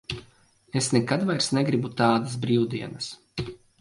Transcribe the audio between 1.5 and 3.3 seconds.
negribu tādas brīvdienas.